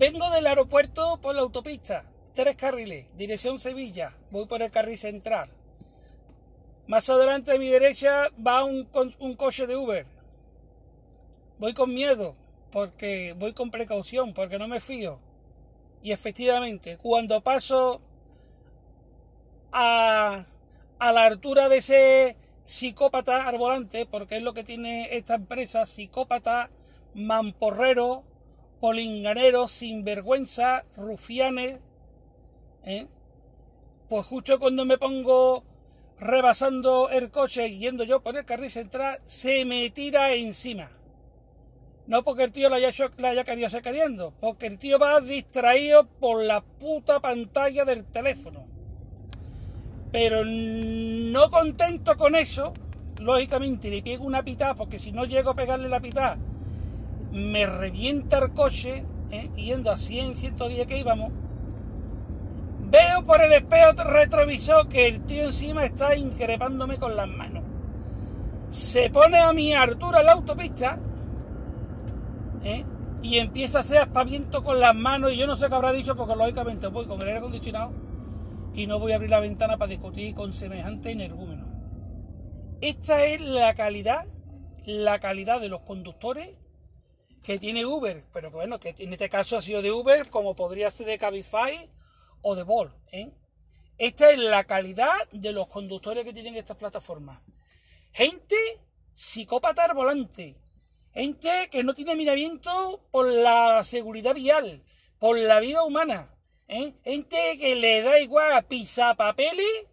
[0.00, 5.50] Vengo del aeropuerto por la autopista, tres carriles, dirección Sevilla, voy por el carril central.
[6.86, 8.86] Más adelante a mi derecha va un,
[9.36, 10.06] coche de Uber.
[11.58, 12.34] Voy con miedo,
[12.72, 15.18] porque voy con precaución, porque no me fío.
[16.02, 18.00] Y efectivamente, cuando paso
[19.70, 20.46] a,
[20.98, 25.84] a la altura de ese psicópata al volante, porque es lo que tiene esta empresa,
[25.84, 26.70] psicópata,
[27.12, 28.24] mamporrero,
[28.80, 31.78] polinganero, sinvergüenza, rufianes,
[32.84, 33.06] ¿eh?
[34.08, 35.62] pues justo cuando me pongo
[36.18, 40.90] rebasando el coche y yendo yo por el carril central, se me tira encima.
[42.06, 45.20] No porque el tío la haya, la haya querido hacer queriendo, porque el tío va
[45.20, 48.66] distraído por la puta pantalla del teléfono.
[50.10, 52.72] Pero no contento con eso,
[53.20, 56.36] lógicamente le pego una pitada, porque si no llego a pegarle la pitada,
[57.32, 59.50] me revienta el coche, ¿eh?
[59.54, 61.32] yendo a 100, 110 que íbamos.
[62.90, 67.62] Veo por el espejo retrovisor que el tío encima está increpándome con las manos.
[68.70, 70.98] Se pone a mi altura la autopista
[72.64, 72.84] ¿eh?
[73.22, 76.16] y empieza a hacer aspaviento con las manos y yo no sé qué habrá dicho
[76.16, 77.92] porque lógicamente voy con el aire acondicionado
[78.74, 81.66] y no voy a abrir la ventana para discutir con semejante energúmeno.
[82.80, 84.26] Esta es la calidad,
[84.84, 86.54] la calidad de los conductores
[87.42, 90.54] que tiene Uber, pero que bueno, que en este caso ha sido de Uber, como
[90.54, 91.90] podría ser de Cabify
[92.42, 92.94] o de Bolt.
[93.12, 93.30] ¿eh?
[93.98, 97.40] Esta es la calidad de los conductores que tienen estas plataformas.
[98.12, 98.56] Gente
[99.12, 100.56] psicópata al volante.
[101.12, 104.82] Gente que no tiene miramiento por la seguridad vial,
[105.18, 106.34] por la vida humana.
[106.68, 106.94] ¿eh?
[107.04, 109.86] Gente que le da igual a pisapapeles,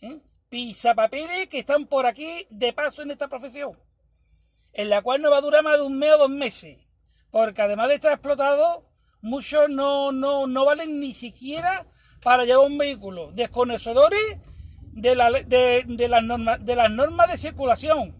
[0.00, 0.20] ¿eh?
[0.48, 3.78] pisapapeles que están por aquí de paso en esta profesión,
[4.72, 6.78] en la cual no va a durar más de un mes o dos meses,
[7.30, 8.84] porque además de estar explotado,
[9.20, 11.86] muchos no, no, no valen ni siquiera
[12.22, 14.40] para llevar un vehículo, desconocedores
[14.92, 18.16] de, la, de, de, las, normas, de las normas de circulación.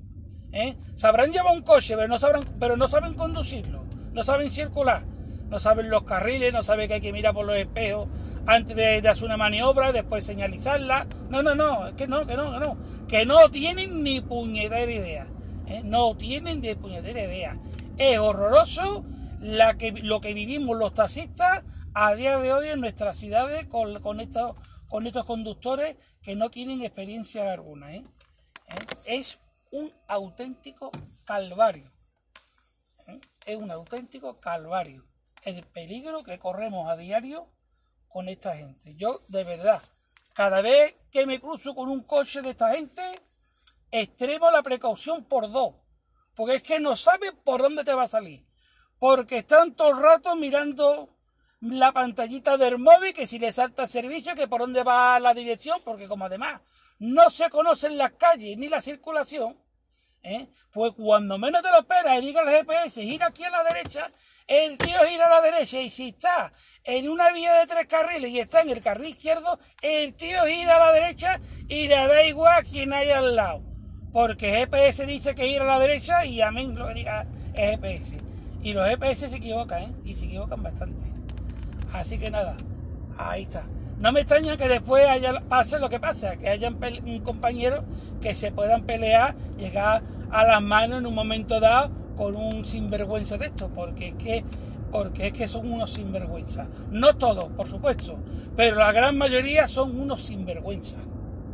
[0.53, 0.77] ¿eh?
[0.95, 5.17] Sabrán llevar un coche, pero no, sabrán, pero no saben conducirlo, no saben circular
[5.49, 8.09] no saben los carriles, no saben que hay que mirar por los espejos
[8.47, 11.07] antes de, hacer una maniobra, después señalizarla.
[11.31, 12.77] No, no, no, que no, que no, que no.
[13.09, 15.27] Que no tienen ni puñetera idea.
[15.67, 15.83] ¿eh?
[15.85, 17.57] No tienen ni puñetera idea.
[17.99, 19.05] Es horroroso
[19.41, 21.65] lo que vivimos los taxistas
[21.95, 24.57] a día de hoy en nuestras ciudades con, estos,
[24.89, 27.95] con estos conductores que no tienen experiencia alguna.
[27.95, 28.05] ¿eh?
[28.69, 28.87] ¿Eh?
[29.07, 29.39] Es
[29.71, 30.91] un auténtico
[31.25, 31.91] calvario.
[33.47, 35.05] Es un auténtico calvario
[35.47, 37.49] el peligro que corremos a diario
[38.09, 38.95] con esta gente.
[38.97, 39.81] Yo, de verdad,
[40.33, 43.03] cada vez que me cruzo con un coche de esta gente,
[43.93, 45.75] extremo la precaución por dos.
[46.37, 48.45] Porque es que no sabes por dónde te va a salir.
[48.99, 51.09] Porque están todo el rato mirando
[51.61, 55.81] la pantallita del móvil, que si le salta servicio, que por dónde va la dirección,
[55.85, 56.61] porque como además
[56.99, 59.57] no se conocen las calles ni la circulación,
[60.23, 60.49] ¿eh?
[60.73, 64.11] pues cuando menos te lo esperas y diga el GPS, gira aquí a la derecha,
[64.47, 66.53] el tío gira a la derecha y si está
[66.85, 70.77] en una vía de tres carriles y está en el carril izquierdo, el tío gira
[70.77, 73.76] a la derecha y le da igual quien hay al lado.
[74.17, 78.17] Porque GPS dice que ir a la derecha y amén lo que diga es GPS.
[78.63, 79.93] Y los GPS se equivocan, ¿eh?
[80.07, 81.05] Y se equivocan bastante.
[81.93, 82.57] Así que nada,
[83.19, 83.65] ahí está.
[83.99, 87.85] No me extraña que después haya, pase lo que pasa, que hayan un compañero
[88.23, 93.37] que se puedan pelear, llegar a las manos en un momento dado con un sinvergüenza
[93.37, 94.45] de esto, porque es que
[94.93, 96.69] porque es que son unos sinvergüenza.
[96.91, 98.17] No todos, por supuesto,
[98.57, 100.97] pero la gran mayoría son unos sinvergüenza.